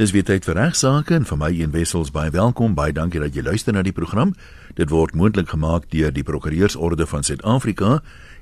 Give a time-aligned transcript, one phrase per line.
[0.00, 2.72] Dis weer tyd vir regsaake en vir my een wessels baie welkom.
[2.72, 4.30] Baie dankie dat jy luister na die program.
[4.78, 7.98] Dit word moontlik gemaak deur die Prokureursorde van Suid-Afrika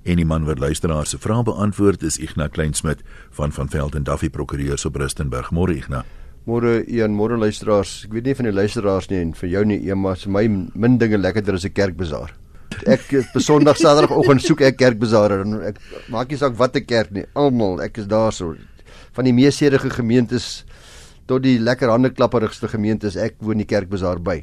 [0.06, 3.02] en die man wat luisteraars se vrae beantwoord is Ignas Kleinsmid
[3.34, 5.50] van van Velden Duffy Prokureurs op Rustenburg.
[5.50, 6.06] Môre Ignas.
[6.46, 8.04] Môre een môre luisteraars.
[8.06, 10.46] Ek weet nie van die luisteraars nie en vir jou nie, een maar vir my
[10.46, 12.30] min dinge lekkerder as 'n kerkbazaar.
[12.86, 17.26] Ek op Sondag Saterdagoggend soek ek kerkbazaar en ek maak nie saak watter kerk nie.
[17.34, 18.54] Almal, ek is daar so
[19.12, 20.64] van die mees sedige gemeentes
[21.30, 24.40] tot die lekker handeklapperigste gemeentes ek woon die kerkbazaar by.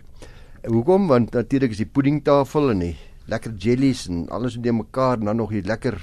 [0.67, 1.09] Hoekom?
[1.11, 2.94] Want natuurlik is die puddingtafel en die
[3.27, 5.99] lekker jellies en alles in mekaar en dan nog die lekker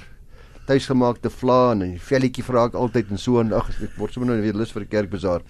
[0.65, 4.31] tuisgemaakte vla en die velletjie vra ek altyd en so en ag ek word sommer
[4.31, 5.45] nou weer lus vir die kerkbazaar.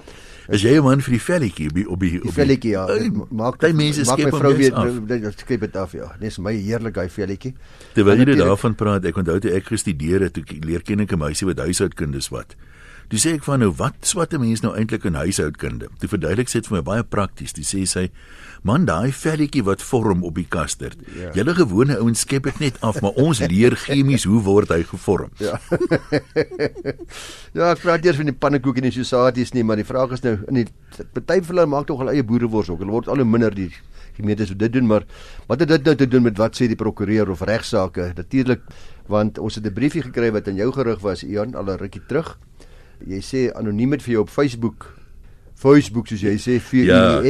[0.47, 2.85] Is jy 'n man vir die velletjie op die op die, die velletjie ja.
[3.31, 4.71] Maak jy mense skep my vrou weer
[5.07, 6.11] dit skep dit af ja.
[6.19, 7.55] Dis my heerlik hy velletjie.
[7.95, 11.19] Terwyl jy daarvan praat, ek onthou toe ek gestudeer het, toe leer ken ek 'n
[11.19, 12.55] meisie wat huishoudkundes wat.
[13.11, 15.89] Dis sê ek van nou wat swat 'n mens nou eintlik in huishoudkunde?
[15.99, 17.53] Toe verduidelik sy dit vir my baie prakties.
[17.53, 18.09] Dis sê sy,
[18.63, 20.93] man, daai velletjie wat vorm op die kaster.
[21.13, 21.29] Ja.
[21.33, 25.29] Julle gewone ouens skep dit net af, maar ons leer chemies hoe word hy gevorm.
[25.37, 25.59] Ja.
[27.57, 30.23] ja, ek praat eers van die pannekoek en die societies nie, maar die vraag is
[30.23, 30.67] nou in die
[31.13, 32.79] party van hulle maak tog al eie boerewors ook.
[32.79, 33.69] Hulle word al hoe minder die
[34.17, 35.05] gemeentes wat dit doen, maar
[35.47, 38.13] wat het dit nou te doen met wat sê die prokureur of regsaake?
[38.17, 38.65] Natuurlik
[39.07, 42.01] want ons het 'n briefie gekry wat aan jou gerig was, Ian, al 'n rukkie
[42.07, 42.39] terug
[43.07, 44.89] jy sê anoniem het vir jou op Facebook
[45.55, 47.21] Facebook soos jy sê vir ja.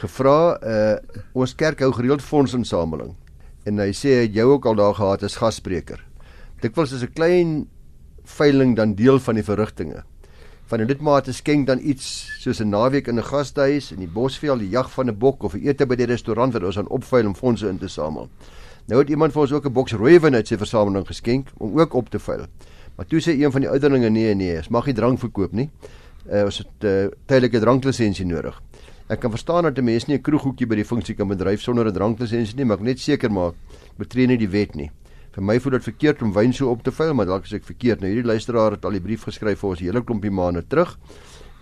[0.00, 0.96] Gevra uh
[1.34, 3.14] ons kerk hou gereeld fondsinsameling
[3.68, 6.00] en hy sê hy het jou ook al daar gehad as gasspreker.
[6.62, 7.68] Dikwels is 'n klein
[8.24, 10.04] veiling dan deel van die verrigtinge.
[10.66, 14.08] Van 'n lidmaat te skenk dan iets soos 'n naweek in 'n gastehuis in die
[14.08, 16.88] Bosveld, die jag van 'n bok of 'n ete by die restaurant wat ons aan
[16.88, 18.28] opveil om fondse in te samel.
[18.86, 21.94] Nou het iemand vir ons ook 'n boks rooiwyn uit sy versameling geskenk om ook
[21.94, 22.46] op te veil.
[23.00, 25.70] Maar toe sê een van die ouderlinge nee nee, ons mag nie drank verkoop nie.
[26.28, 28.58] Uh, ons het 'n uh, tydelike dranklisensie nodig.
[29.08, 31.86] Ek kan verstaan dat 'n mens nie 'n kroeghoekie by die funksie kan bedryf sonder
[31.86, 33.54] 'n dranklisensie nie, maar ek net seker maak
[33.96, 34.90] betree nie die wet nie.
[35.32, 37.64] Vir my voel dit verkeerd om wyn so op te vuil, maar dalk is ek
[37.64, 38.00] verkeerd.
[38.00, 40.98] Nou hierdie luisteraar het al die brief geskryf vir ons 'n hele klompie maande terug.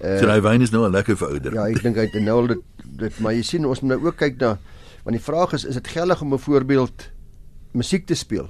[0.03, 1.55] Uh, so daai wyn is nou al lekker verouder.
[1.55, 2.59] Ja, ek dink hy het nou al dit,
[2.99, 4.59] dit maar jy sien ons moet nou ook kyk na
[5.05, 7.11] want die vraag is is dit geldig om 'n voorbeeld
[7.73, 8.49] musiek te speel?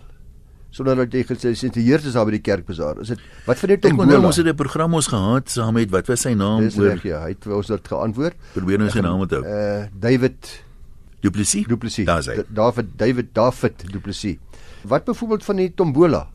[0.71, 3.01] Sonder dat jy gesensitieer is daar by die kerkbazaar.
[3.01, 5.91] Is dit wat vir net om nou ons het 'n program ons gehad saam met
[5.91, 6.93] wat was sy naam oor?
[6.93, 8.37] Reg, ja, hy het ons dit geantwoord.
[8.55, 9.43] Probeer nou sy naam onthou.
[9.45, 10.65] Uh David
[11.21, 11.67] Du Plessis.
[11.67, 12.05] Du Plessis.
[12.05, 14.37] David David David Du Plessis.
[14.85, 16.29] Wat byvoorbeeld van die tombola?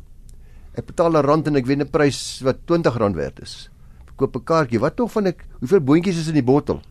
[0.73, 3.69] Ek betaal 'n rand en ek wen 'n prys wat R20 werd is.
[4.15, 4.79] Koop 'n kaartjie.
[4.79, 6.81] Wat tog van ek hoeveel boontjies is in die bottel?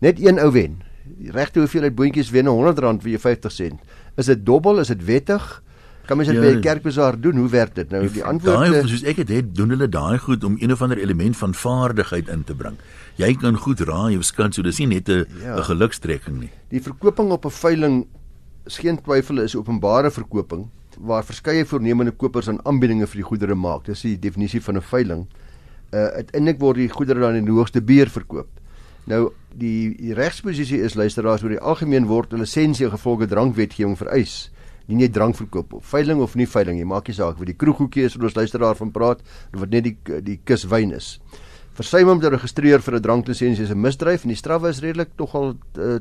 [0.00, 0.82] Net een ou wen.
[1.18, 3.80] Die regte hoeveelheid boontjies wen R100 vir jou 50 sent.
[4.16, 4.80] Is dit dobbel?
[4.80, 5.62] Is dit wettig?
[6.08, 7.36] Kan mens dit ja, by 'n kerkbazaar doen?
[7.36, 8.08] Hoe werk dit nou?
[8.08, 10.98] Die antwoord is soos ek het, het doen hulle daai goed om een of ander
[10.98, 12.76] element van vaardigheid in te bring.
[13.16, 15.60] Jy kan goed raai of skans, so dis nie net 'n ja.
[15.62, 16.50] gelukstrekking nie.
[16.68, 18.06] Die verkoping op 'n veiling
[18.64, 23.84] geen twyfel is openbare verkoping waar verskeie voornemende kopers aan aanbiedinge vir die goedere maak.
[23.84, 25.26] Dis die definisie van 'n veiling.
[25.92, 28.48] Uh uiteindelik word die goedere dan in die hoogste beer verkoop.
[29.04, 34.50] Nou die, die regsposisie is luisteraars oor die algemeen word 'n lisensie gevolge drankwetgewing vereis
[34.88, 37.56] nie net drank verkoop of veiling of nie veiling nie, maak nie saak wat die
[37.56, 39.20] kroeghoekie is wat ons luisteraar van praat
[39.52, 41.18] of wat net die die kuswyn is.
[41.78, 45.10] Versuim om te registreer vir 'n dranklisensie is 'n misdryf en die strawe is redelik
[45.18, 45.98] nogal uh,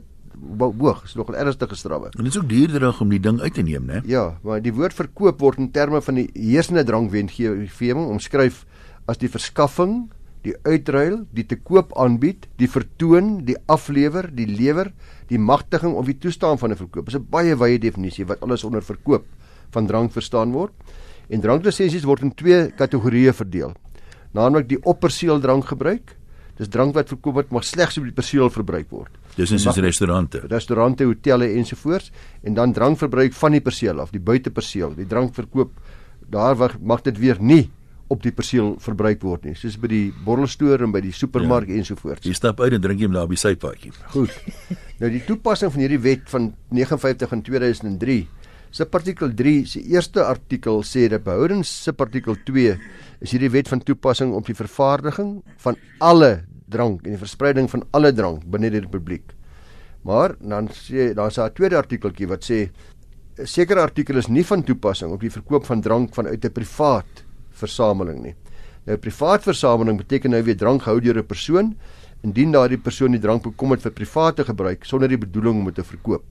[0.59, 2.09] hoog, is nogal ernstige strawe.
[2.17, 4.01] En dit is ook duurder om die ding uit te neem, né?
[4.05, 8.65] Ja, maar die woord verkoop word in terme van die heersende drankwetgewing omskryf
[9.05, 10.09] as die verskaffing
[10.47, 14.91] die uitruil, die te koop aanbied, die vertoon, die aflewer, die lewer,
[15.31, 17.05] die magtiging of die toestaan van 'n verkoop.
[17.05, 19.25] Dit is 'n baie wye definisie wat alles onder verkoop
[19.71, 20.73] van drank verstaan word.
[21.29, 23.73] En dranklisensies word in twee kategorieë verdeel.
[24.31, 26.15] Naamlik die opperseel drank gebruik.
[26.57, 29.11] Dis drank wat verkoop word maar slegs op die perseel verbruik word.
[29.35, 30.39] Dis in soos restaurante.
[30.47, 32.11] Restaurante, hotelle ensovoorts
[32.43, 34.95] en dan drankverbruik van die perseel af, die buiteperseel.
[34.95, 35.71] Die drankverkoop
[36.29, 37.69] daar mag dit weer nie
[38.07, 41.81] op die perseel verbruik word nie, soos by die bottelstoer en by die supermark ja.
[41.81, 42.25] ensovoorts.
[42.27, 43.91] Jy stap uit en drink jy daar by sypaadjie.
[44.13, 44.33] Goed.
[45.01, 48.17] nou die toepassing van hierdie wet van 59 in 2003,
[48.77, 52.75] se artikel 3, se eerste artikel sê dat behoudens se artikel 2
[53.25, 56.31] is hierdie wet van toepassing op die vervaardiging van alle
[56.71, 59.33] drank en die verspreiding van alle drank binne die republiek.
[60.07, 62.69] Maar dan sê daar's 'n tweede artikeltjie wat sê
[63.37, 67.26] 'n sekere artikel is nie van toepassing op die verkoop van drank vanuit 'n privaat
[67.57, 68.35] versameling nie.
[68.85, 71.75] Nou privaat versameling beteken nou weer drank gehou deur 'n persoon
[72.23, 75.75] indien daardie persoon die drank bekom het vir private gebruik sonder die bedoeling om dit
[75.75, 76.23] te verkoop.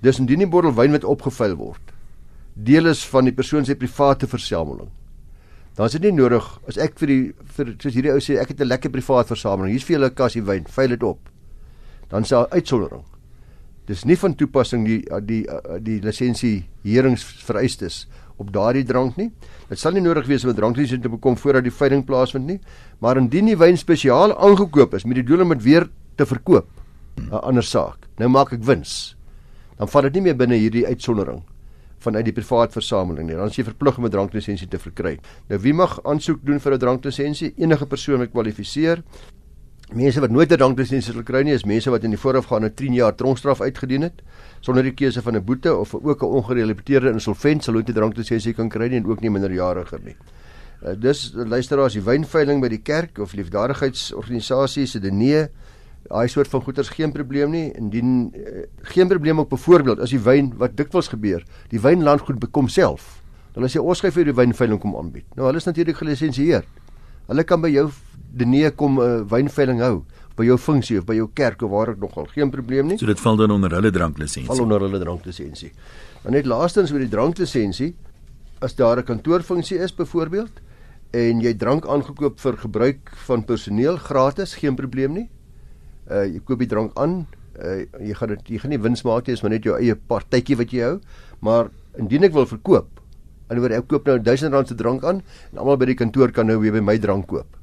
[0.00, 1.92] Dis indien die bottel wyn wat opgevuil word
[2.54, 4.90] deel is van die persoon se private versameling.
[5.76, 7.22] Dan is dit nie nodig as ek vir die
[7.56, 9.72] vir soos hierdie ou sê ek het 'n lekker privaat versameling.
[9.72, 11.18] Hier's vir julle 'n kassie wyn, veil dit op.
[12.10, 13.04] Dan sal uitsondering.
[13.86, 18.06] Dis nie van toepassing die die die, die lisensie heringsvereistes
[18.36, 19.32] op daardie drank nie.
[19.72, 22.60] Dit sal nie nodig wees om 'n dranklisensie te bekom voordat die veiling plaasvind nie,
[23.00, 26.66] maar indien die wyn spesiaal aangekoop is met die doel om dit weer te verkoop,
[27.16, 28.06] 'n ander saak.
[28.18, 29.16] Nou maak ek wins.
[29.78, 31.42] Dan val dit nie meer binne hierdie uitsondering
[31.98, 33.36] vanuit die privaat versameling nie.
[33.36, 35.18] Dan is jy verplig om 'n dranklisensie te verkry.
[35.48, 37.54] Nou wie mag aansoek doen vir 'n dranklisensie?
[37.56, 39.02] Enige persoon wat kwalifiseer.
[39.92, 42.94] Mense wat nooit 'n dranklisensie sal kry nie, is mense wat in die voorafgaande 10
[42.94, 44.22] jaar tronkstraf uitgedien het
[44.60, 48.54] sonder die keuse van 'n boete of ook 'n ongerelateerde insolvent sal nooit 'n dranklisensie
[48.54, 50.16] kan kry nie en ook nie minderjariger nie.
[50.82, 55.48] Uh, dus luisteraars, die wynveiling by die kerk of liefdadigheidsorganisasie se denee
[56.08, 57.72] daai soort van goeders geen probleem nie.
[57.72, 62.68] Indien uh, geen probleem ook byvoorbeeld as die wyn wat dikwels gebeur die wynlandgoed bekom
[62.68, 63.22] self
[63.52, 65.26] dan as jy ons skryf vir die wynveiling kom aanbied.
[65.36, 66.64] Nou hulle is natuurlik gelisensieer.
[67.28, 67.90] Hulle kan by jou
[68.36, 70.04] denee kom 'n uh, eh, wynveiling hou
[70.36, 73.06] by jou funksie of by jou kerk of waar ek nogal geen probleem nie so
[73.06, 75.72] dit val dan onder hulle dranklisensie val onder hulle dranklisensie
[76.22, 77.94] dan net laastens oor die dranklisensie
[78.60, 80.60] as daar 'n kantoorfunksie is byvoorbeeld
[81.12, 85.28] en jy drank aangekoop vir gebruik van personeel gratis geen probleem nie
[86.10, 87.22] uh jy koop die drank aan,
[87.60, 89.94] uh jy gaan dit jy gaan nie wins maak nie, dis maar net jou eie
[89.94, 90.96] partytjie wat jy hou.
[91.44, 91.70] Maar
[92.00, 93.00] indien ek wil verkoop,
[93.48, 96.48] anderswoorde ek koop nou 1000 rand se drank aan en almal by die kantoor kan
[96.48, 97.58] nou weer by my drank koop.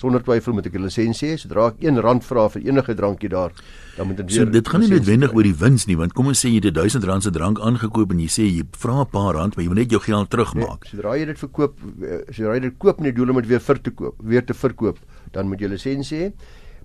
[0.00, 1.36] Sonder twyfel moet ek 'n lisensie hê.
[1.36, 3.52] Sodra ek 1 rand vra vir enige drankie daar,
[3.96, 6.26] dan moet dit weer So dit gaan nie noodwendig oor die wins nie, want kom
[6.26, 9.10] ons sê jy het 1000 rand se drank aangekoop en jy sê jy vra 'n
[9.10, 10.84] paar rand, maar jy moet net jou geld terugmaak.
[10.84, 13.46] Nee, sodra jy dit verkoop, eh, sodra jy dit koop met die doel om dit
[13.46, 14.98] weer vir te koop, weer te verkoop,
[15.32, 16.32] dan moet jy lisensie hê.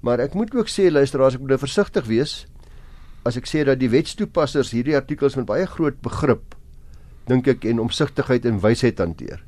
[0.01, 2.45] Maar ek moet ook sê luisteraars, ek moet nou versigtig wees
[3.25, 6.55] as ek sê dat die wetstoepassers hierdie artikels met baie groot begrip
[7.27, 9.41] dink ek en omsigtigheid en wysheid hanteer.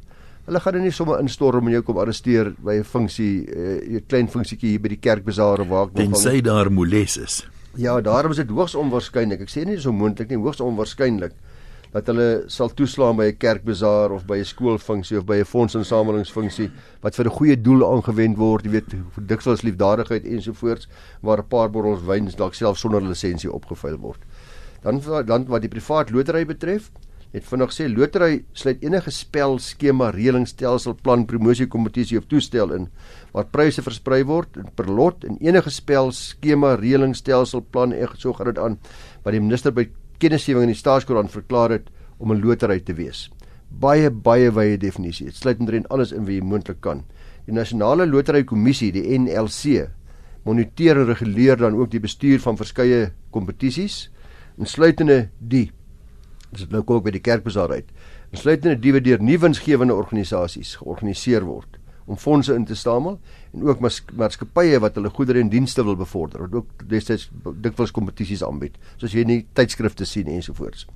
[0.47, 4.27] Hulle gaan nie sommer instorm en jou kom arresteer by 'n funksie, eh, 'n klein
[4.27, 6.05] funksietjie hier by die kerkbazaar of waar ook al.
[6.05, 7.45] Tensy daar moles is.
[7.75, 9.41] Ja, daarom is dit hoogs onwaarskynlik.
[9.41, 11.33] Ek sê nie so moontlik nie, hoogs onwaarskynlik
[11.91, 16.71] dat hulle sal toeslaan by 'n kerkbazaar of by 'n skoolfunksie of by 'n fondsinsamelingsfunksie
[17.01, 20.87] wat vir 'n goeie doel aangewend word, jy weet, vir dikwels liefdadigheid ensovoorts
[21.21, 24.19] waar 'n paar bottels wyn dalk self sonder lisensie opgevuil word.
[24.81, 26.89] Dan dan wat die privaat lotery betref,
[27.37, 32.89] het vinnig sê lotery sluit enige spel, skema, reëlingstelsel, plan, promosie, kompetisie of toestel in
[33.33, 38.51] waar pryse versprei word per lot en enige spel, skema, reëlingstelsel, plan en so gaan
[38.51, 38.77] dit aan
[39.23, 39.87] wat die minister by
[40.21, 43.29] kennisgewing in die staatskoerant verklaar het om 'n lotery te wees.
[43.69, 45.25] Baie baie wye definisie.
[45.25, 47.03] Dit sluit inderdaad alles in wat jy moontlik kan.
[47.45, 49.89] Die Nasionale Lotery Kommissie, die NLC,
[50.43, 54.09] moniteer en reguleer dan ook die bestuur van verskeie kompetisies,
[54.57, 55.71] insluitende die
[56.51, 57.89] dis nou kom ek by die kerkbazaar uit.
[58.31, 63.17] Insluitende die wat deur nuwensgewende organisasies georganiseer word om fondse in te stamel
[63.51, 67.27] en ook maatskappye wat hulle goedere en dienste wil bevorder wat ook destyds
[67.63, 70.87] dikwels kompetisies aanbied soos jy in die tydskrifte sien ensovoorts.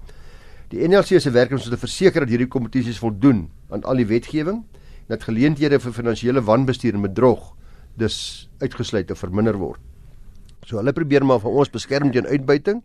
[0.72, 4.08] Die NLC se werk is om te verseker dat hierdie kompetisies voldoen aan al die
[4.08, 7.50] wetgewing en dat geleenthede vir finansiële wanbestuur en bedrog
[8.00, 9.82] dus uitgesluit of verminder word.
[10.64, 12.80] So hulle probeer maar van ons beskerm teen uitbuiting,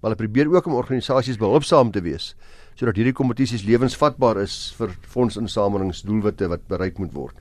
[0.00, 2.34] maar hulle probeer ook om organisasies behulpsaam te wees
[2.80, 7.36] sodat hierdie kompetisies lewensvatbaar is vir fondsinsamelingsdoelwitte wat bereik moet word.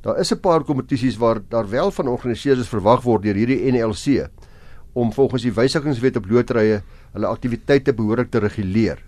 [0.00, 4.30] Daar is 'n paar kompetisies waar daar wel van organiseerders verwag word deur hierdie NLC
[4.94, 8.98] om volgens die wysigingswet op loterye hulle aktiwiteite behoorlik te reguleer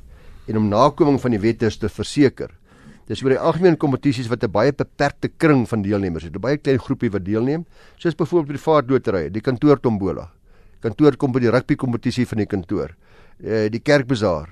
[0.47, 2.51] en om nakoming van die wette te verseker.
[3.07, 6.57] Dis oor die algemeen kompetisies wat 'n baie beperkte kring van deelnemers het, 'n baie
[6.57, 7.65] klein groepie wat deelneem,
[7.97, 10.31] soos byvoorbeeld privaat loterye, die kantoor tombola.
[10.83, 12.97] Kantoor kom by die rugby kompetisie van die kantoor.
[13.43, 14.49] Eh die kerkbazaar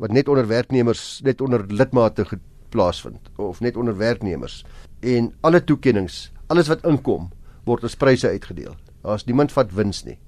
[0.00, 2.24] wat net onder werknemers, net onder lidmate
[2.70, 4.64] plaasvind of net onder werknemers
[5.00, 7.30] en alle toekenninge, alles wat inkom,
[7.64, 8.76] word as pryse uitgedeel.
[9.02, 10.18] Daar's niemand wat wins nie.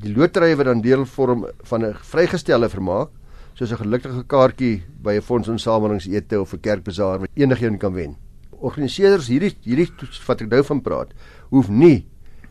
[0.00, 3.10] Die loterye wat dan deel vorm van 'n vrygestelde vermaak,
[3.54, 8.16] soos 'n gelukkige kaartjie by 'n fondsinsamelingsete of 'n kerkbazaar wat enigiemand kan wen.
[8.50, 9.90] Organiseerders hierdie hierdie
[10.26, 11.12] wat ek nou van praat,
[11.50, 12.06] hoef nie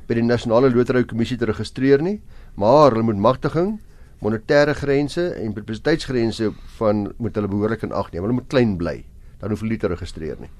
[0.07, 2.21] by die nasionale lotery kommissie te registreer nie,
[2.55, 3.79] maar hulle moet magtiging,
[4.23, 8.23] monetêre grense en publisiteitsgrense van moet hulle behoorlik in ag neem.
[8.23, 9.03] Hulle moet klein bly.
[9.41, 10.51] Dan hoef hulle nie te registreer nie.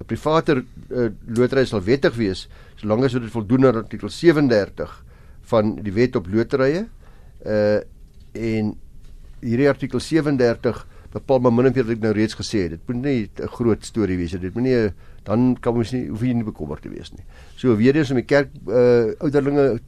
[0.00, 2.46] 'n private uh, lotery sal wettig wees
[2.80, 4.94] solank as dit voldoen aan artikel 37
[5.52, 6.86] van die wet op loterye.
[7.44, 7.80] Uh
[8.30, 8.76] en
[9.42, 12.76] hierdie artikel 37 bepaal maar min of meer wat ek nou reeds gesê het.
[12.76, 14.40] Dit moet nie 'n groot storie wees nie.
[14.40, 14.92] Dit moet nie
[15.24, 17.24] dan kan ons nie hoef jy nie bekommerd te wees nie.
[17.56, 19.80] So weer eens om die kerk uh ouderlinge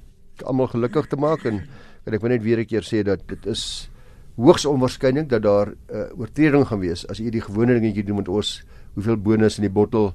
[0.44, 1.62] almal gelukkig te maak en
[2.04, 3.90] kan ek net weer 'n keer sê dat dit is
[4.36, 8.16] hoogs onwaarskynlik dat daar 'n uh, oortreding gaan wees as jy die gewone dingetjie doen
[8.16, 8.62] met ons
[8.94, 10.14] hoeveel bonus in die bottel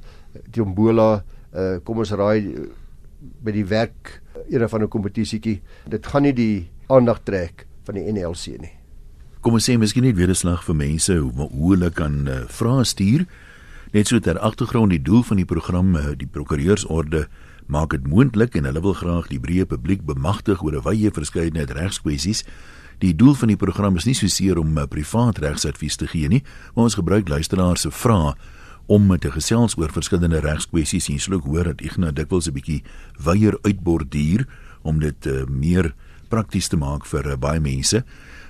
[0.52, 2.70] Tombola, uh, kom ons raai
[3.18, 5.62] by die werk era van 'n kompetisietjie.
[5.90, 8.74] Dit gaan nie die aandag trek van die NLC nie.
[9.42, 12.46] Kom ons sê miskien net weer 'n slag vir mense hoe, hoe hulle kan uh,
[12.48, 13.26] vrae stuur.
[13.94, 17.28] Net so ter agtergrond die doel van die program uh, die prokureursorde
[17.68, 21.72] maak dit moontlik en hulle wil graag die breë publiek bemagtig oor 'n wye verskeidenheid
[21.72, 22.44] regskwessies.
[23.00, 26.28] Die doel van die program is nie so seer om uh, privaat regsadvies te gee
[26.28, 26.44] nie,
[26.76, 28.34] maar ons gebruik luisteraars se vrae
[28.88, 32.84] om met te gesels oor verskillende regskwessies en sou hoor dat Ignas dikwels 'n bietjie
[33.20, 34.48] weier uitborduur
[34.82, 35.94] om dit uh, meer
[36.30, 38.04] prakties te maak vir uh, baie mense.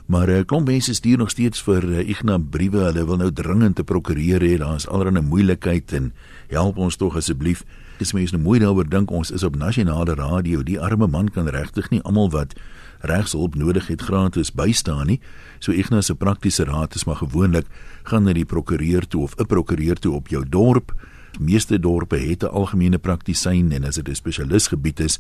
[0.08, 2.86] Maar 'n uh, klomp mense stuur nog steeds vir uh, Ignas briewe.
[2.86, 4.58] Hulle wil nou dringend te prokureer hê.
[4.58, 6.14] Daar is allerlei moeilikheid en
[6.48, 7.64] help ons tog asseblief.
[7.98, 10.62] Dis mense nou mooi daaroor dink ons is op nasionale radio.
[10.64, 12.54] Die arme man kan regtig nie almal wat
[13.02, 15.20] regshulp nodig het gratis bystaan nie.
[15.60, 17.66] So Ignas se praktiese raad is maar gewoonlik
[18.06, 20.94] gaan na die prokureur toe of 'n prokureur toe op jou dorp.
[21.40, 25.20] Meeste dorpe het 'n algemene praktisyn en as dit 'n spesialisgebied is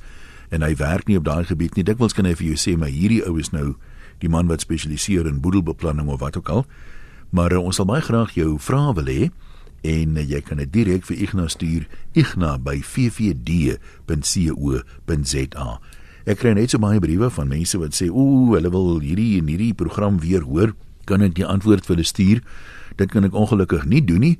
[0.49, 2.89] en hy werk nie op daai gebied nie, dikwels kan hy vir jou sê maar
[2.89, 3.75] hierdie ou is nou
[4.19, 6.65] die man wat spesialiseer in boedelbeplanning of wat ook al.
[7.29, 9.31] Maar uh, ons sal baie graag jou vrae wil hê
[9.81, 13.79] en jy kan dit direk vir Ignas stuur igna by ffd.co.za.
[16.27, 19.47] Ek kry net so baie briewe van mense wat sê ooh, hulle wil hierdie en
[19.47, 20.73] hierdie program weer hoor.
[21.07, 22.41] Kan ek die antwoord vir hulle stuur?
[22.99, 24.37] Dit kan ek ongelukkig nie doen nie.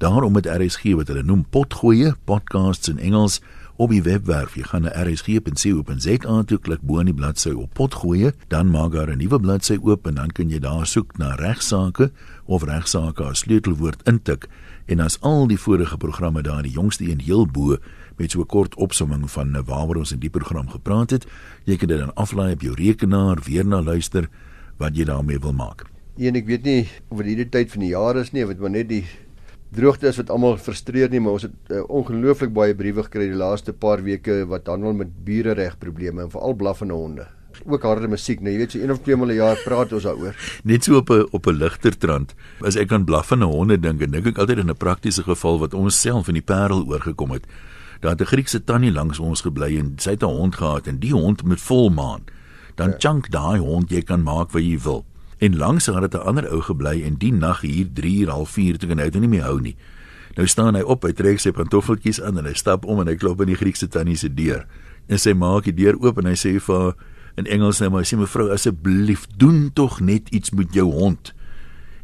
[0.00, 3.40] Daarom met RSG wat hulle noem potgoeie podcasts in Engels
[3.76, 4.56] op die webwerf.
[4.56, 9.12] Jy gaan na rsg.co.za toe klik bo in die bladsy op potgoeie, dan maak daar
[9.12, 12.10] 'n nuwe bladsy oop en dan kan jy daar soek na regsaake
[12.46, 14.48] of regsaake as sleutelwoord intik
[14.86, 17.76] en as al die vorige programme daar die jongste een heel bo
[18.16, 21.26] met so 'n kort opsomming van waaroor ons in die program gepraat het.
[21.64, 24.28] Jy kan dit dan aflaai op jou rekenaar, weer na luister
[24.78, 25.84] wat jy daarmee wil maak.
[26.16, 28.70] En ek weet nie of dit hierdie tyd van die jaar is nie, want maar
[28.70, 29.04] net die
[29.76, 33.36] droogte is wat almal frustreer nie, maar ons het uh, ongelooflik baie briewe gekry die
[33.36, 37.26] laaste paar weke wat handel met burereg probleme en veral blaffende honde.
[37.64, 40.02] Ook harde musiek, nou jy weet so een of twee maal 'n jaar praat ons
[40.02, 40.34] daaroor.
[40.64, 42.34] Net so op 'n op 'n ligter trant.
[42.60, 46.00] As ek aan blaffende honde dink, dink ek altyd aan 'n praktiese geval wat ons
[46.00, 47.46] self in die Parel oorgekom het.
[48.00, 50.98] Daar het 'n Griekse tannie langs ons gebly en sy het 'n hond gehad en
[50.98, 52.24] die hond met volmaan.
[52.74, 52.96] Dan ja.
[52.98, 55.04] chunk daai hond jy kan maak wat jy wil.
[55.38, 58.50] En langs haar het 'n ander ou gebly en die nag hier 3 uur half
[58.50, 59.76] 4 toe kan hy nie meer hou nie.
[60.36, 63.14] Nou staan hy op, hy trek sy pantoffeltjies aan en hy stap om en hy
[63.16, 64.66] klop in die Griekse tannie se deur.
[65.08, 66.94] En sy maak die deur oop en hy sê vir haar
[67.36, 71.32] in Engels net maar sê mevrou asseblief doen tog net iets met jou hond.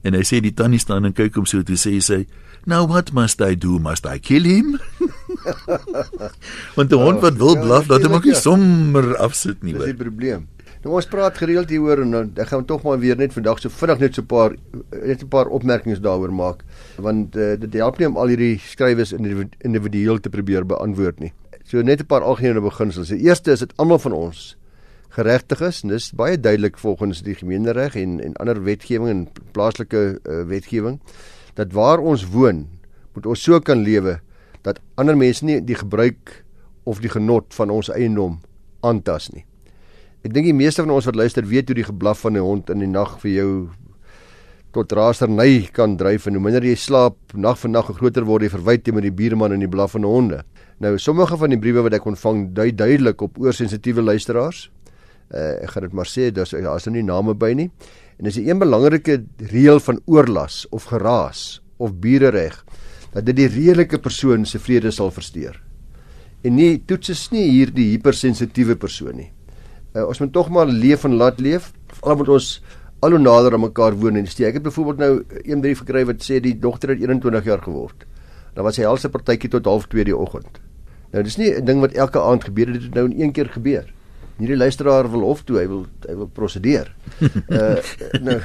[0.03, 2.25] En hy sê die tannie staan en kyk hom so toe sê sy
[2.65, 3.81] Now what must I do?
[3.83, 4.79] Must I kill him?
[6.77, 9.75] Want die hond wat wil ja, blaf, laat hom ook nie sommer afsit nie.
[9.75, 10.45] Dis die probleem.
[10.85, 13.71] Nou ons praat gereeld hieroor en nou, ek gaan tog maar weer net vandag so
[13.71, 14.55] vinnig net so 'n paar
[14.95, 16.63] net 'n paar opmerkings daaroor maak
[16.99, 21.33] want uh, dit help nie om al hierdie skrywes individueel te probeer beantwoord nie.
[21.65, 23.09] So net 'n paar algemene beginsels.
[23.09, 24.57] Die eerste is dit almal van ons
[25.13, 30.03] geregtig is en dis baie duidelik volgens die gemeenereg en en ander wetgewing en plaaslike
[30.25, 31.01] uh, wetgewing
[31.55, 32.67] dat waar ons woon
[33.15, 34.19] moet ons so kan lewe
[34.63, 36.45] dat ander mense nie die gebruik
[36.89, 38.41] of die genot van ons eiendom
[38.83, 39.45] aantas nie.
[40.23, 42.71] Ek dink die meeste van ons wat luister weet hoe die geblaf van 'n hond
[42.71, 43.71] in die nag vir jou
[44.73, 48.55] tot raasternay kan dryf en hoe minder jy slaap, nag vir nag groter word die
[48.55, 50.43] verwyte met die buurman en die blaf van honde.
[50.81, 54.71] Nou sommige van die briewe wat ek ontvang dui duidelik op oorsensitiewe luisteraars.
[55.33, 57.71] Uh, ek gaan dit maar sê, daar's daar's nou nie name by nie.
[58.19, 62.65] En dis 'n een belangrike reël van oorlas of geraas of burereg
[63.13, 65.63] dat dit die redelike persoon se vrede sal versteur.
[66.43, 69.33] En nie toets is nie hier die hypersensitiewe persoon nie
[69.97, 71.71] uh, ons moet tog maar leef en laat leef.
[72.01, 72.49] Al moet ons
[73.03, 74.53] al hoe nader aan mekaar woon en steek.
[74.53, 75.13] Ek het byvoorbeeld nou
[75.43, 78.07] een brief gekry wat sê die dogter het 21 jaar geword.
[78.55, 80.61] Dan was hy helse partytjie tot 0.30 die oggend.
[81.13, 83.49] Nou dis nie 'n ding wat elke aand gebeur dit het nou in een keer
[83.49, 83.87] gebeur.
[84.43, 86.89] Hierdie luisteraar wil hof toe, hy wil hy wil prosedeer.
[87.23, 87.79] Uh
[88.27, 88.39] nou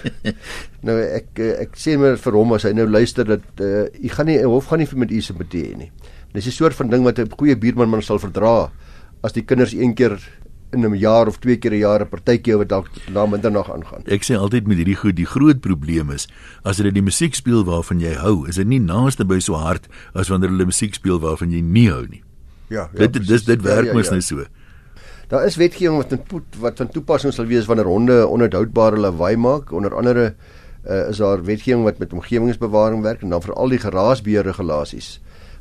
[0.86, 4.30] nou ek ek sê maar vir hom as hy nou luister dat uh u gaan
[4.30, 5.92] nie hof gaan nie met u simpatie hê nie.
[6.34, 8.70] Dis 'n soort van ding wat 'n goeie buurman man sal verdra
[9.24, 10.22] as die kinders een keer
[10.72, 14.04] in 'n jaar of twee keer 'n jaar 'n partytjie wat dalk na middernag aangaan.
[14.06, 16.28] Ek sê altyd met hierdie goed, die groot probleem is
[16.64, 19.88] as hulle die musiek speel waarvan jy hou, is dit nie naaste by so hard
[20.14, 22.24] as wanneer hulle musiek speel waarvan jy nie hou nie.
[22.70, 23.08] Ja, ja.
[23.08, 24.12] Dit dis dit werk ja, ja, mos ja.
[24.12, 24.46] nou so.
[25.28, 26.22] Daar is wetgewing wat in
[26.60, 30.34] wat van toepassing sal wees wanneer honde onhoudbare lawaai maak, onder andere
[30.88, 35.18] uh, is daar wetgewing wat met omgewingsbewaring werk en dan veral die geraasbeheer regulasies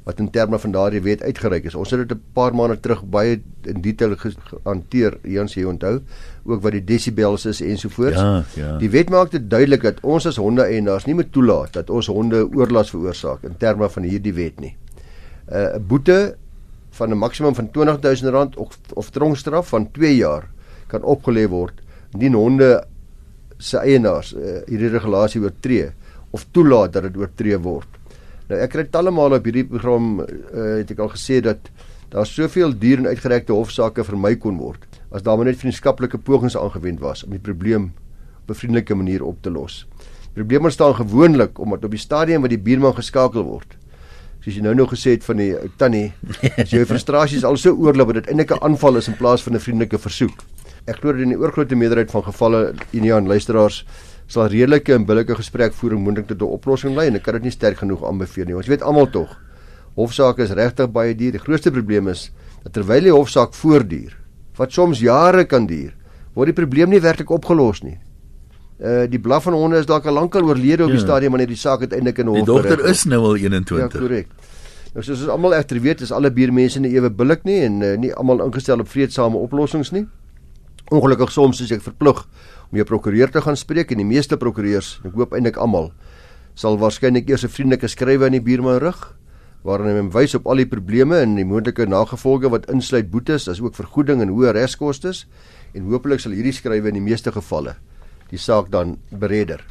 [0.06, 1.74] wat in terme van daardie wet uitgereik is.
[1.74, 6.00] Ons het dit 'n paar maande terug baie in detail gehanteer, Jans jy onthou,
[6.44, 8.16] ook wat die desibels is ensovoorts.
[8.16, 8.76] Ja, ja.
[8.78, 12.06] Die wet maak dit duidelik dat ons as honde eienaars nie moet toelaat dat ons
[12.06, 14.76] honde oorlas veroorsaak in terme van hierdie wet nie.
[15.46, 16.36] 'n uh, boete
[16.96, 20.48] van 'n maksimum van R20000 of of tronkstraf van 2 jaar
[20.86, 21.80] kan opgelê word
[22.14, 22.84] indien honde
[23.58, 25.90] se eienaars uh, hierdie regulasie oortree
[26.30, 27.88] of toelaat dat dit oortree word.
[28.48, 30.26] Nou ek kry talle male op hierdie program uh,
[30.78, 31.70] het ek al gesê dat
[32.12, 37.00] daar soveel duur en uitgerekte hofsaake vermy kon word as daar net vriendskaplike pogings aangewend
[37.00, 37.92] was om die probleem
[38.42, 39.86] op 'n vriendelike manier op te los.
[40.34, 43.76] Die probleem ontstaan gewoonlik omdat op die stadium wat die buurman geskakel word
[44.46, 46.12] soos jy nou nou gesê het van die ou tannie,
[46.54, 49.56] as jou frustrasies al so oorloop dat dit eintlik 'n aanval is in plaas van
[49.56, 50.38] 'n vriendelike versoek.
[50.86, 53.84] Ek glo dat in die oorgrootste meerderheid van gevalle Union luisteraars
[54.28, 57.50] sal redelike en billike gesprekvoering moontlik tot 'n oplossing lei en ek kan dit nie
[57.50, 58.54] sterk genoeg aanbeveel nie.
[58.54, 59.34] Ons weet almal tog,
[59.96, 61.32] hofsaake is regtig baie duur.
[61.32, 62.30] Die grootste probleem is
[62.62, 64.16] dat terwyl die hofsaak voortduur,
[64.56, 65.92] wat soms jare kan duur,
[66.34, 67.98] word die probleem nie werklik opgelos nie.
[68.76, 70.98] Uh die blaf van honde is dalk al lankal oorlede op ja.
[70.98, 72.44] die stadium wanneer die saak uiteindelik in hof is.
[72.44, 73.78] Die dogter is nou al 21.
[73.80, 74.28] Ja, korrek.
[74.92, 77.94] Nou soos ons almal egter weet, is alle buurmense nie ewe billik nie en uh,
[78.00, 80.04] nie almal ingestel op vredesame oplossings nie.
[80.92, 82.20] Ongelukkig soms is ek verplig
[82.68, 85.90] om jou prokureur te gaan spreek en die meeste prokureurs, ek hoop eintlik almal,
[86.54, 89.00] sal waarskynlik eers 'n vriendelike skrywe aan die buurman rig
[89.64, 93.48] waarin hy hom wys op al die probleme en die moontlike nagevolge wat insluit boetes,
[93.48, 95.12] asook vergoeding en hoë reskoste
[95.74, 97.74] en hopelik sal hierdie skrywe in die meeste gevalle
[98.30, 99.64] die saak dan bereder.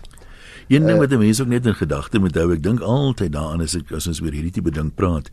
[0.67, 3.61] Een ding uh, wat mense ook net in gedagte moet hou, ek dink altyd daaraan
[3.61, 5.29] as ek as ons oor hierdie tipe ding praat.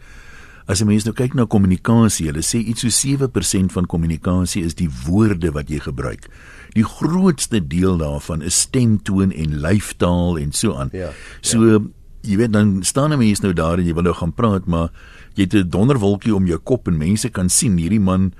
[0.70, 4.76] As jy mense nou kyk na kommunikasie, hulle sê iets so 7% van kommunikasie is
[4.78, 6.28] die woorde wat jy gebruik.
[6.76, 10.92] Die grootste deel daarvan is stemtoon en lyfstaal en so aan.
[10.94, 11.10] Ja,
[11.40, 11.80] so ja.
[12.22, 14.92] jy weet dan staan 'n mens nou daar en jy wil nou gaan praat, maar
[15.34, 18.32] jy het 'n donderwolkie om jou kop en mense kan sien hierdie man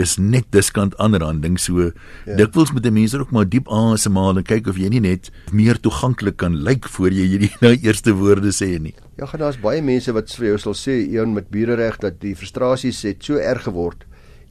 [0.00, 2.36] is net diskant aanranding so ja.
[2.38, 5.80] dikwels moet die mense ook maar diep asemhaal en kyk of jy nie net meer
[5.80, 8.94] toeganklik kan lyk voor jy hierdie nou eerste woorde sê nie.
[9.18, 12.34] Ja, gaan daar's baie mense wat vir jou sal sê een met burereg dat die
[12.34, 14.06] frustrasies het so erg geword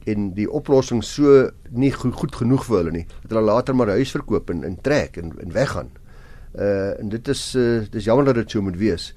[0.08, 3.92] en die oplossing so nie goed, goed genoeg vir hulle nie dat hulle later maar
[3.98, 5.90] huis verkoop en in trek en en weggaan.
[6.54, 9.12] Uh en dit is uh dis jammer dat dit so moet wees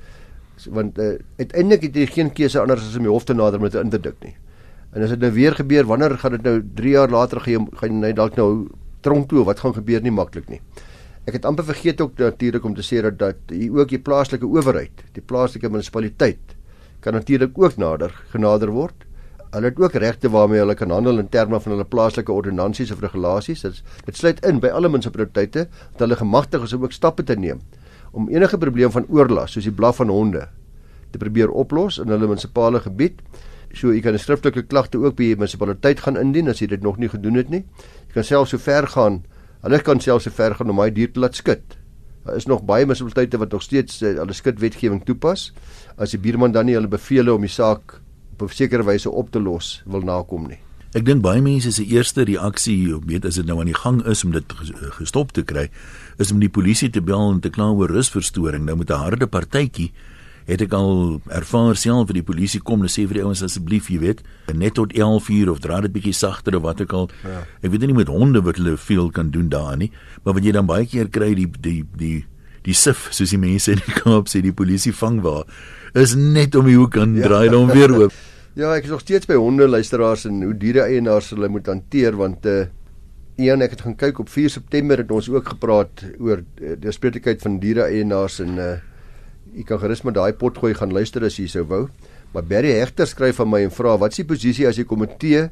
[0.70, 3.76] want uh, uiteindelik het jy geen keuse anders as om die hof te nader met
[3.76, 4.36] 'n interdik nie.
[4.94, 8.02] En as dit nou weer gebeur, wanneer gaan dit nou 3 jaar later jy gaan
[8.04, 8.50] jy dalk nou
[9.02, 9.44] tronk toe?
[9.46, 10.62] Wat gaan gebeur nie maklik nie.
[11.26, 14.46] Ek het amper vergeet ook natuurlik om te sê dat dat hier ook die plaaslike
[14.46, 16.58] owerheid, die plaaslike munisipaliteit
[17.04, 19.06] kan natuurlik ook nader genader word.
[19.54, 23.02] Hulle het ook regte waarmee hulle kan handel in terme van hulle plaaslike ordonnansies of
[23.02, 23.64] regulasies.
[24.06, 27.62] Dit sluit in by alle munisipaliteite dat hulle gemagtig is om ook stappe te neem
[28.14, 30.46] om enige probleem van oorlas soos die blaf van honde
[31.14, 33.20] te probeer oplos in hulle munisipale gebied.
[33.74, 36.82] So jy kan 'n skriftelike klagte ook by die munisipaliteit gaan indien as jy dit
[36.82, 37.66] nog nie gedoen het nie.
[38.08, 39.24] Jy kan self so ver gaan.
[39.62, 41.78] Hulle kan self so ver gaan om my dier te laat skud.
[42.26, 45.52] Daar is nog baie munisipaliteite wat nog steeds uh, hulle skudwetgewing toepas.
[45.98, 48.02] As die buurman dan nie hulle bevele om die saak
[48.34, 50.60] op 'n sekere wyse op te los wil nakom nie.
[50.94, 54.24] Ek dink baie mense se eerste reaksie, weet as dit nou aan die gang is
[54.24, 54.44] om dit
[55.00, 55.70] gestop te kry,
[56.18, 58.66] is om die polisie te bel en te kla oor rusverstoring.
[58.66, 59.92] Nou met 'n harde partytjie
[60.48, 63.90] het ek al ervaar self vir die polisie kom en sê vir die ouens asseblief
[63.92, 67.10] jy weet net tot 11 uur of dra dit bietjie sagter of wat ook al
[67.24, 67.44] ja.
[67.62, 69.92] ek weet nie met honde wat hulle veel kan doen daar nie
[70.24, 72.20] maar wat jy dan baie keer kry die die die
[72.64, 75.48] die sif soos die mense in die Kaap sê die polisie vang waar
[76.00, 77.28] is net om die hoek aan ja.
[77.28, 78.22] draai dan weer oop
[78.60, 82.20] ja ek is nog steeds by honde luisteraars en hoe diere eienaars hulle moet hanteer
[82.20, 82.64] want uh
[83.34, 86.92] Een ek het gaan kyk op 4 September het ons ook gepraat oor uh, die
[86.94, 88.74] spreeklikheid van diere eienaars en uh
[89.54, 91.88] Ek kan gerus met daai pot gooi gaan luister as jy sou wou.
[92.34, 95.50] Maar Barry Hegter skryf aan my en vra wat is die posisie as jy komitee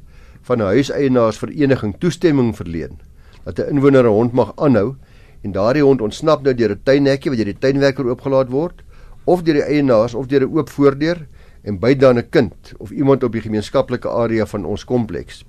[0.48, 2.98] van 'n huiseienaarsvereniging toestemming verleen
[3.46, 4.96] dat 'n inwoner 'n hond mag aanhou
[5.44, 8.82] en daardie hond ontsnap nou deur 'n tuinhekkie wat deur die tuinwerker oopgelaat word
[9.26, 11.28] of deur die eienaars of deur 'n oop voordeur
[11.64, 15.46] en by dan 'n kind of iemand op die gemeenskaplike area van ons kompleks.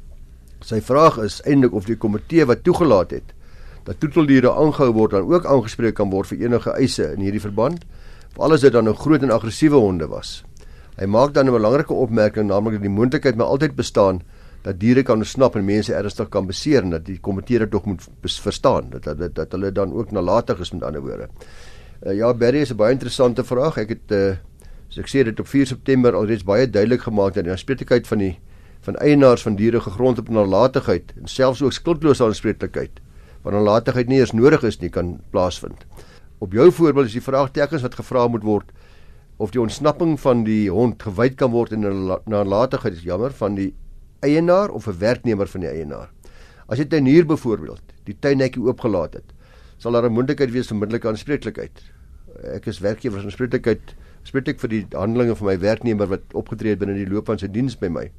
[0.61, 3.35] Sy vraag is eintlik of die komitee wat toegelaat het
[3.85, 7.85] dat toeteldiere aangehou word dan ook aangespreek kan word vir enige eise in hierdie verband
[8.35, 10.43] veral as dit dan nou groot en aggressiewe honde was.
[10.99, 14.23] Hy maak dan 'n belangrike opmerking naamlik dat die moontlikheid maar altyd bestaan
[14.63, 17.85] dat diere kan ontsnap en mense ernstig kan beseer en dat die komitee dit tog
[17.85, 21.29] moet verstaan dat, dat dat hulle dan ook nalatig is met ander woorde.
[22.07, 23.77] Uh, ja, Barry is 'n baie interessante vraag.
[23.79, 24.37] Ek het uh,
[24.89, 28.19] as ek sê dit op 4 September alreeds baie duidelik gemaak dat die aanspreeklikheid van
[28.19, 28.39] die
[28.83, 33.01] van eienaars van diere gegrond op nalatigheid en selfs ook skuldlose aanspreeklikheid
[33.43, 35.87] wanneer nalatigheid nie eens nodig is nie kan plaasvind.
[36.43, 38.71] Op jou voorbeeld is die vraagtekens wat gevra moet word
[39.43, 43.55] of die ontsnapping van die hond gewyd kan word in 'n nalatigheid is jammer van
[43.55, 43.75] die
[44.27, 46.11] eienaar of 'n werknemer van die eienaar.
[46.67, 49.33] As jy tuinier byvoorbeeld die tuinnetjie oopgelaat het,
[49.79, 51.83] sal daar 'n moontlikheid wees vir middelike aanspreeklikheid.
[52.43, 56.71] Ek is werkgewer van aanspreeklikheid spreek ek vir die handelinge van my werknemer wat opgetree
[56.71, 58.11] het binne die loop van sy diens by my.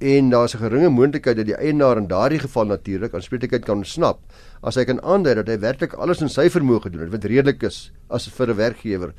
[0.00, 4.18] En daar's 'n geringe moontlikheid dat die eienaar in daardie geval natuurlik aanspreeklikheid kan ontsnap
[4.62, 7.62] as hy kan aandui dat hy werklik alles in sy vermoë gedoen het wat redelik
[7.62, 9.12] is as vir 'n werkgewer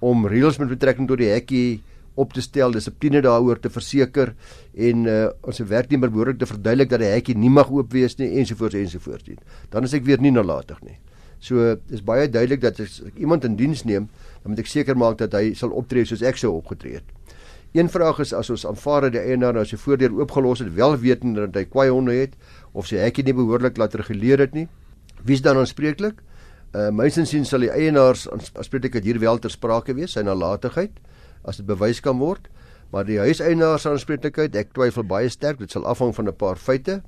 [0.00, 1.80] om reëls met betrekking tot die hekkie
[2.16, 4.34] op te stel, dissipline daaroor te verseker
[4.74, 8.30] en uh, ons werknemer behoorlik te verduidelik dat die hekkie nie mag oop wees nie
[8.40, 9.36] ensovoorts ensovoorts nie.
[9.70, 10.96] Dan is ek weer nie nalatig nie.
[11.40, 14.08] So dis baie duidelik dat as ek iemand in diens neem,
[14.42, 17.15] dan moet ek seker maak dat hy sal optree soos ek sou opgetree het.
[17.76, 20.94] Een vraag is as ons aanvaar dat die eienaar nou sy voordeur oopgelos het, wel
[20.96, 22.36] wetend dat hy kwaai honde het
[22.72, 24.64] of sy hekkie nie behoorlik laat reguleer het nie,
[25.28, 26.22] wie's dan aanspreeklik?
[26.72, 30.96] Uh mynsins sien sal die eienaars aanspreeklik hier wel ter sprake wees, sy nalatigheid
[31.44, 32.48] as dit bewys kan word.
[32.94, 36.56] Maar die huiseienaar se aanspreeklikheid, ek twyfel baie sterk, dit sal afhang van 'n paar
[36.56, 37.02] feite.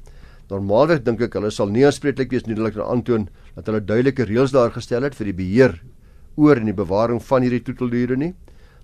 [0.50, 4.24] Normaalweg dink ek hulle sal nie aanspreeklik wees nie, hulle kan aantoon dat hulle duidelike
[4.24, 5.80] reëls daar gestel het vir die beheer
[6.36, 8.34] oor en die bewaring van hierdie toeteldiere nie.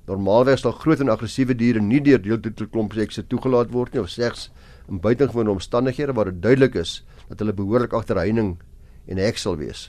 [0.05, 4.51] Normaalweg sal groot en aggressiewe diere nie deur deeltoetelkomplekse toegelaat word nie of slegs
[4.93, 6.99] in buitengewone omstandighede waar dit duidelik is
[7.31, 8.51] dat hulle behoorlik agter heining
[9.09, 9.89] en hek sal wees.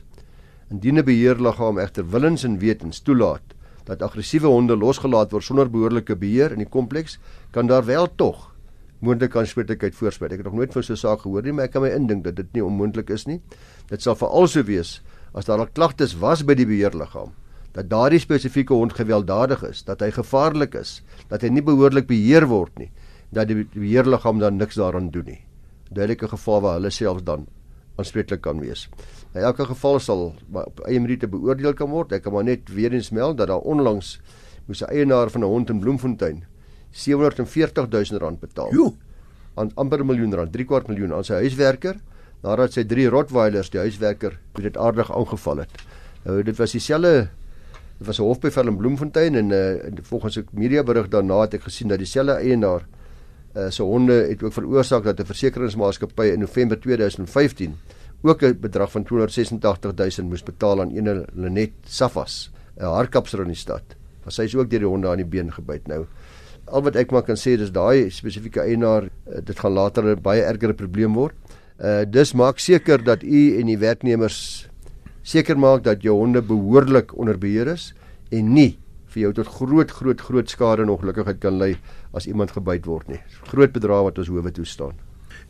[0.72, 3.44] Indien 'n beheerliggaam egter willens en wetens toelaat
[3.84, 7.20] dat aggressiewe honde losgelaat word sonder behoorlike beheer in die kompleks,
[7.52, 8.56] kan daar wel tog
[9.00, 10.32] moontlike aanspreeklikheid voorspel.
[10.32, 12.24] Ek het nog nooit van so 'n saak gehoor nie, maar ek kan my indink
[12.24, 13.42] dat dit nie onmoontlik is nie.
[13.90, 15.02] Dit sal veral so wees
[15.34, 17.34] as daar al klagtes was by die beheerliggaam
[17.76, 22.48] dat daardie spesifieke hond gewelddadig is, dat hy gevaarlik is, dat hy nie behoorlik beheer
[22.48, 22.90] word nie,
[23.36, 25.42] dat die beheerliggaam dan niks daaraan doen nie.
[25.92, 27.46] Duidelike geval waar hulle self dan
[28.00, 28.88] aanspreeklik kan wees.
[29.36, 32.16] In elke geval sal op eie meriete beoordeel kan word.
[32.16, 34.20] Ek kan maar net weer eens meld dat daar onlangs
[34.68, 36.44] moes 'n eienaar van 'n hond in Bloemfontein
[36.92, 38.74] 740 000 rand betaal.
[38.74, 38.96] Jo.
[39.56, 41.96] aan amper 'n miljoen rand, 3 kwart miljoen aan sy huiswerker
[42.44, 45.72] nadat sy drie Rottweilers die huiswerker dit aardig aangeval het.
[46.26, 47.30] Nou dit was dieselfde
[47.98, 51.88] dit was 'n hofbevel in Bloemfontein en uh, volgens 'n mediaberig daarna het ek gesien
[51.88, 52.88] dat dieselfde eienaar
[53.56, 57.76] uh, se honde het ook veroorsaak dat 'n versekeringsmaatskappy in November 2015
[58.22, 63.56] ook 'n bedrag van 286000 moes betaal aan ene Lenet Safas, 'n haarkapser in die
[63.56, 63.84] stad.
[64.22, 66.06] Want sy is ook deur die honde aan die been gebyt nou.
[66.66, 70.22] Al wat ek maar kan sê is daai spesifieke eienaar, uh, dit gaan later 'n
[70.22, 71.36] baie erger probleem word.
[71.80, 74.70] Uh dis maak seker dat u en die werknemers
[75.26, 77.94] seker maak dat jou honde behoorlik onder beheer is
[78.32, 78.76] en nie
[79.16, 81.76] vir jou tot groot groot groot skade en ongelukkigheid kan lei
[82.14, 83.22] as iemand gebyt word nie.
[83.50, 84.98] Groot bedrag wat ons howe toe staan.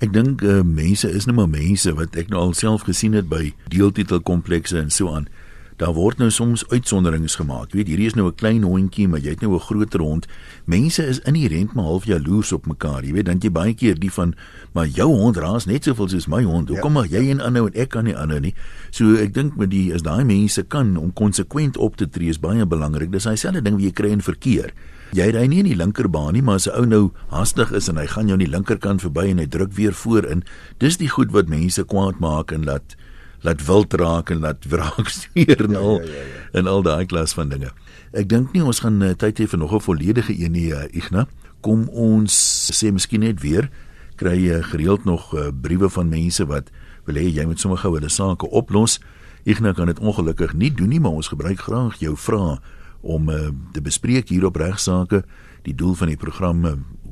[0.03, 3.53] Ek dink uh, mense is nou maar mense wat ek nou alself gesien het by
[3.73, 5.27] deeltitelkomplekse en so aan.
[5.75, 7.73] Daar word nou soms uitsonderings gemaak.
[7.73, 10.27] Jy weet, hierdie is nou 'n klein hondjie, maar jy het nou 'n groter hond.
[10.65, 13.03] Mense is inherënt maar half jaloers op mekaar.
[13.03, 14.35] Jy weet, dan jy baie keer die van,
[14.71, 16.69] maar jou hond raas net soveel soos my hond.
[16.69, 16.99] Hoekom ja.
[17.01, 18.53] mag jy een aanhou en ek kan nie aanhou nie?
[18.89, 22.39] So ek dink met die as daai mense kan om konsekwent op te tree is
[22.39, 23.11] baie belangrik.
[23.11, 24.71] Dis dieselfde ding wat jy kry in verkeer.
[25.11, 27.97] Jy ry nie in die linkerbaan nie, maar as 'n ou nou haastig is en
[27.97, 30.43] hy gaan jou aan die linkerkant verby en hy druk weer voorin,
[30.79, 32.95] dis die goed wat mense kwaad maak en laat
[33.41, 36.43] laat wild raak en laat wraak stuur en ja, al ja, ja, ja.
[36.59, 37.71] en al daai klas van dinge.
[38.15, 40.85] Ek dink nie ons gaan uh, tyd hê vir nog 'n volledige een nie, uh,
[40.91, 41.27] Ignas.
[41.61, 42.31] Kom ons
[42.71, 43.69] sê miskien net weer
[44.15, 46.69] kry uh, gereeld nog uh, briewe van mense wat
[47.05, 48.99] wil hê jy moet sommer gou hulle sake oplos.
[49.43, 52.57] Ignas kan dit ongelukkig nie doen nie, maar ons gebruik graag jou vrae
[53.01, 55.23] om uh, te bespreek hier op regsaake.
[55.63, 56.65] Die doel van die program